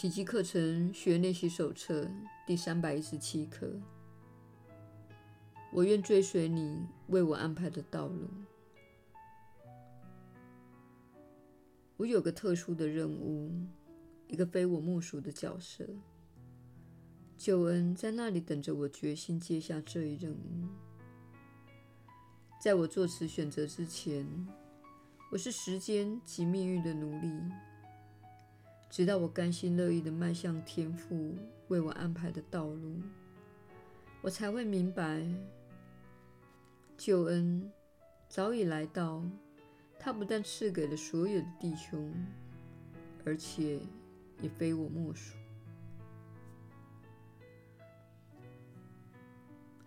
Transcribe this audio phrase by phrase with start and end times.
[0.00, 2.08] 奇迹课程学练习手册
[2.46, 3.68] 第三百一十七课。
[5.72, 8.28] 我愿追随你为我安排的道路。
[11.96, 13.50] 我有个特殊的任务，
[14.28, 15.84] 一个非我莫属的角色。
[17.36, 20.68] 救恩在那里等着我，决心接下这一任务。
[22.62, 24.24] 在我做此选择之前，
[25.32, 27.28] 我是时间及命运的奴隶。
[28.90, 31.36] 直到我甘心乐意地迈向天父
[31.68, 32.96] 为我安排的道路，
[34.22, 35.22] 我才会明白，
[36.96, 37.70] 救恩
[38.28, 39.22] 早已来到。
[40.00, 42.14] 他不但赐给了所有的弟兄，
[43.24, 43.80] 而且
[44.40, 45.36] 也非我莫属。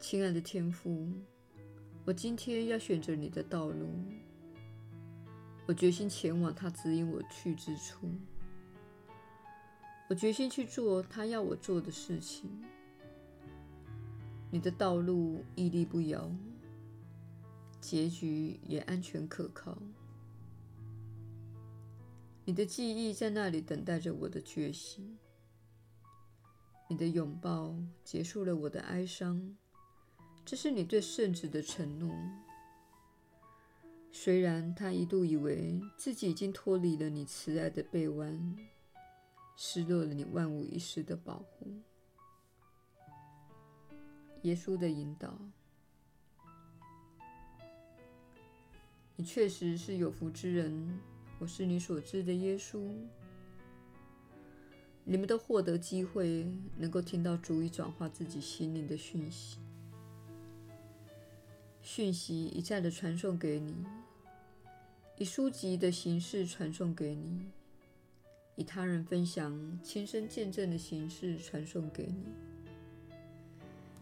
[0.00, 1.12] 亲爱的天父，
[2.06, 3.86] 我今天要选择你的道路，
[5.66, 8.10] 我决心前往他指引我去之处。
[10.08, 12.50] 我决心去做他要我做的事情。
[14.50, 16.30] 你的道路屹立不摇，
[17.78, 19.76] 结局也安全可靠。
[22.46, 25.18] 你的记忆在那里等待着我的觉醒。
[26.88, 29.54] 你的拥抱结束了我的哀伤，
[30.42, 32.10] 这是你对圣子的承诺。
[34.10, 38.56] 虽然他一度以为自己已经脱离了你慈爱的臂弯。
[39.60, 41.82] 失落了你万无一失的保护，
[44.42, 45.36] 耶稣的引导，
[49.16, 51.00] 你确实是有福之人。
[51.40, 52.88] 我是你所知的耶稣。
[55.02, 59.58] 你们都获得机会，能够听到足以转化自己心灵的讯息。
[61.82, 63.84] 讯息一再的传送给你，
[65.16, 67.50] 以书籍的形式传送给你。
[68.58, 72.26] 以他人分享、亲身见证的形式传送给你，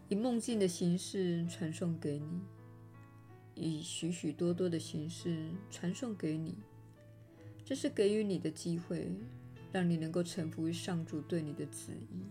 [0.09, 2.41] 以梦境的形式传送给你，
[3.53, 6.57] 以许许多多的形式传送给你。
[7.63, 9.11] 这是给予你的机会，
[9.71, 12.25] 让你能够臣服于上主对你的旨意。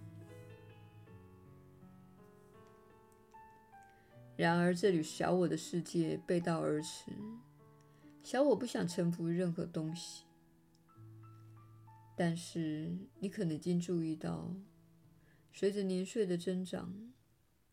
[4.36, 7.12] 然而，这里小我的世界背道而驰，
[8.24, 10.25] 小我不想臣服于任何东西。
[12.18, 14.56] 但是，你可能已经注意到，
[15.52, 17.12] 随着年岁的增长、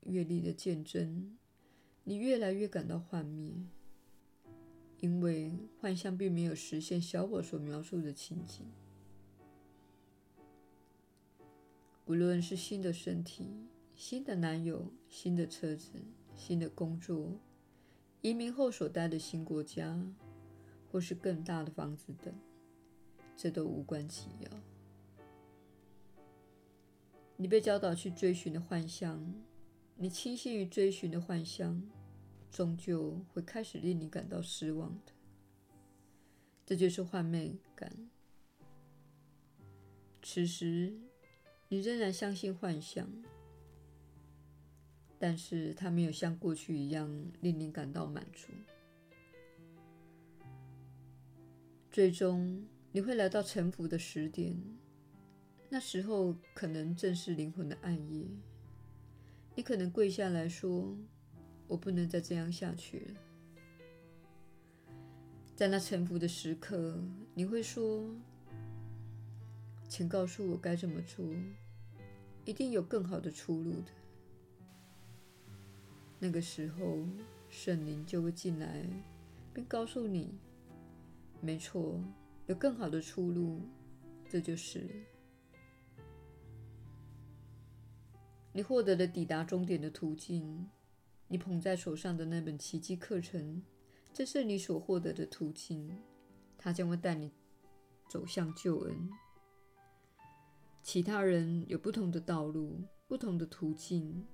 [0.01, 1.37] 阅历的渐增，
[2.03, 3.53] 你越来越感到幻灭，
[4.99, 8.65] 因为幻象并没有实现小我所描述的情景。
[12.05, 13.47] 无论是新的身体、
[13.95, 15.93] 新的男友、新的车子、
[16.35, 17.39] 新的工作、
[18.19, 20.05] 移民后所待的新国家，
[20.91, 22.35] 或是更大的房子等。
[23.35, 24.49] 这都无关紧要。
[27.35, 29.33] 你被教导去追寻的幻象，
[29.95, 31.81] 你倾心于追寻的幻象，
[32.51, 35.11] 终究会开始令你感到失望的。
[36.65, 37.91] 这就是幻灭感。
[40.21, 40.93] 此时，
[41.67, 43.09] 你仍然相信幻象，
[45.19, 47.09] 但是它没有像过去一样
[47.41, 48.47] 令你感到满足。
[51.91, 52.63] 最终。
[52.95, 54.55] 你会来到臣服的时点，
[55.67, 58.27] 那时候可能正是灵魂的暗夜。
[59.55, 60.95] 你可能跪下来说
[61.67, 63.15] ：“我不能再这样下去了。”
[65.55, 67.03] 在那臣服的时刻，
[67.33, 68.15] 你会说
[69.89, 71.25] ：“请告诉我该怎么做，
[72.45, 73.91] 一定有更好的出路的。”
[76.21, 77.07] 那个时候，
[77.49, 78.85] 圣灵就会进来，
[79.51, 80.37] 并告诉你
[81.41, 81.99] ：“没错。”
[82.53, 83.63] 有更好的出路，
[84.29, 84.87] 这就是
[88.51, 90.69] 你获得了抵达终点的途径。
[91.27, 93.63] 你捧在手上的那本奇迹课程，
[94.13, 95.99] 这是你所获得的途径，
[96.55, 97.31] 它将会带你
[98.07, 99.09] 走向救恩。
[100.83, 104.27] 其他人有不同的道路，不同的途径，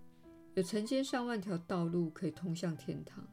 [0.56, 3.26] 有成千上万条道路可以通向天堂。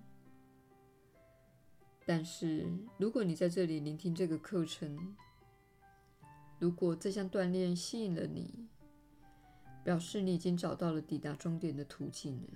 [2.08, 2.64] 但是，
[2.99, 5.17] 如果你在这里聆听这个课程，
[6.61, 8.69] 如果这项锻炼吸引了你，
[9.82, 12.49] 表示你已经找到了抵达终点的途径了。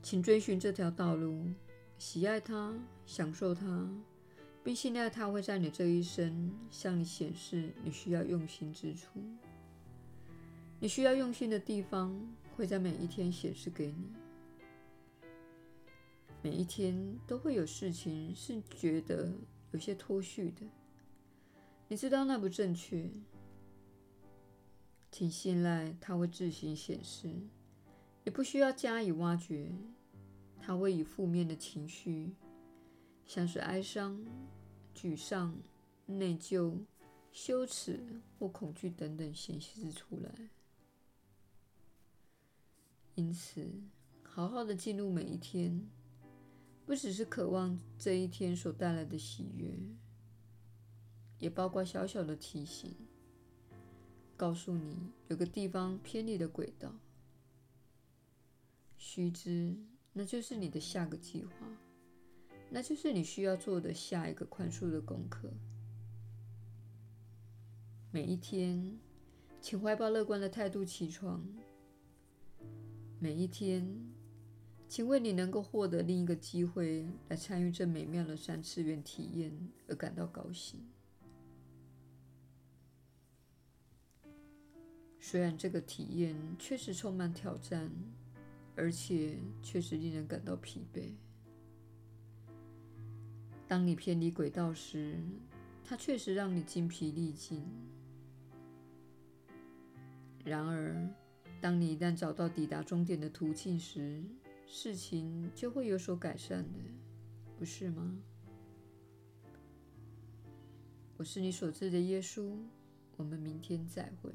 [0.00, 1.50] 请追寻这条道路，
[1.98, 2.72] 喜爱它，
[3.04, 3.90] 享受它，
[4.62, 9.20] 并信赖它会在你这一生向你显示你需要用心之处。
[10.78, 12.16] 你需要用心的地方
[12.56, 14.23] 会在每一天显示给你。
[16.44, 19.32] 每一天都会有事情是觉得
[19.70, 20.66] 有些脱序的，
[21.88, 23.10] 你知道那不正确，
[25.10, 27.34] 请信赖它会自行显示，
[28.24, 29.72] 也不需要加以挖掘。
[30.60, 32.34] 它会以负面的情绪，
[33.24, 34.22] 像是哀伤、
[34.94, 35.56] 沮丧、
[36.04, 36.78] 内疚、
[37.32, 40.50] 羞耻或恐惧等等显示出来。
[43.14, 43.66] 因此，
[44.22, 45.86] 好好的进入每一天，
[46.86, 49.74] 不只是渴望这一天所带来的喜悦，
[51.38, 52.94] 也包括小小的提醒，
[54.36, 56.94] 告诉你有个地方偏离了轨道。
[58.98, 59.76] 须知。
[60.16, 61.50] 那就是你的下个计划，
[62.70, 65.52] 那就是你需要做的下一个宽恕的功课。
[68.12, 68.96] 每一天，
[69.60, 71.44] 请怀抱乐观的态度起床。
[73.18, 74.13] 每一天，
[74.94, 79.50] 请为你能够获得另一个机会来参与这美妙的三次元体验
[79.88, 80.78] 而感到高兴。
[85.18, 87.90] 虽然这个体验确实充满挑战。
[88.76, 91.12] 而且确实令人感到疲惫。
[93.68, 95.16] 当你偏离轨道时，
[95.84, 97.64] 它确实让你精疲力尽。
[100.44, 101.08] 然而，
[101.60, 104.24] 当你一旦找到抵达终点的途径时，
[104.66, 106.78] 事情就会有所改善的，
[107.58, 108.18] 不是吗？
[111.16, 112.56] 我是你所知的耶稣。
[113.16, 114.32] 我们明天再会。